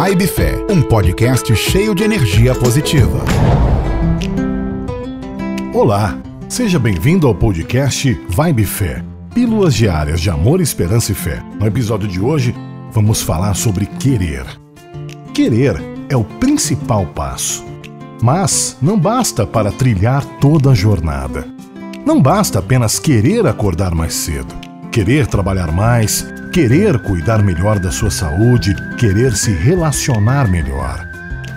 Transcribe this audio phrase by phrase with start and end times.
[0.00, 3.18] Vibe Fé, um podcast cheio de energia positiva.
[5.74, 6.16] Olá,
[6.48, 9.04] seja bem-vindo ao podcast Vibe Fé.
[9.34, 11.42] Pílulas diárias de amor, esperança e fé.
[11.58, 12.54] No episódio de hoje,
[12.92, 14.46] vamos falar sobre querer.
[15.34, 15.74] Querer
[16.08, 17.64] é o principal passo.
[18.22, 21.44] Mas não basta para trilhar toda a jornada.
[22.06, 24.54] Não basta apenas querer acordar mais cedo,
[24.90, 31.08] querer trabalhar mais, querer cuidar melhor da sua saúde, querer se relacionar melhor.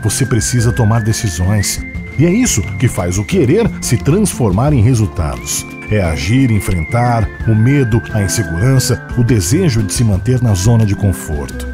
[0.04, 1.80] Você precisa tomar decisões.
[2.18, 5.66] E é isso que faz o querer se transformar em resultados.
[5.90, 10.96] É agir, enfrentar o medo, a insegurança, o desejo de se manter na zona de
[10.96, 11.68] conforto.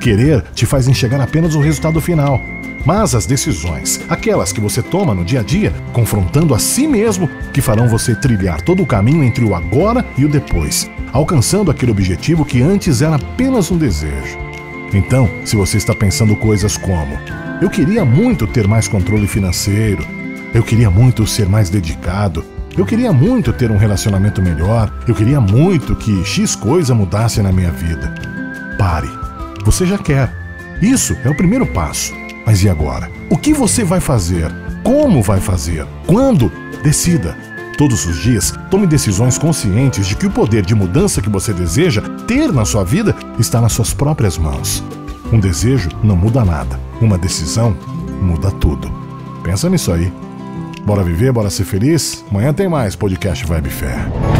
[0.00, 2.40] Querer te faz enxergar apenas o resultado final,
[2.84, 7.28] mas as decisões, aquelas que você toma no dia a dia, confrontando a si mesmo,
[7.52, 11.92] que farão você trilhar todo o caminho entre o agora e o depois, alcançando aquele
[11.92, 14.38] objetivo que antes era apenas um desejo.
[14.92, 17.18] Então, se você está pensando coisas como:
[17.60, 20.04] eu queria muito ter mais controle financeiro,
[20.54, 22.44] eu queria muito ser mais dedicado,
[22.76, 27.52] eu queria muito ter um relacionamento melhor, eu queria muito que X coisa mudasse na
[27.52, 28.14] minha vida.
[28.78, 29.08] Pare.
[29.64, 30.32] Você já quer.
[30.80, 32.14] Isso é o primeiro passo.
[32.50, 33.08] Mas e agora?
[33.30, 34.50] O que você vai fazer?
[34.82, 35.86] Como vai fazer?
[36.04, 36.50] Quando?
[36.82, 37.38] Decida.
[37.78, 42.02] Todos os dias, tome decisões conscientes de que o poder de mudança que você deseja
[42.26, 44.82] ter na sua vida está nas suas próprias mãos.
[45.32, 46.80] Um desejo não muda nada.
[47.00, 47.76] Uma decisão
[48.20, 48.92] muda tudo.
[49.44, 50.12] Pensa nisso aí.
[50.84, 52.24] Bora viver, bora ser feliz?
[52.32, 54.39] Amanhã tem mais podcast Vibe Fé.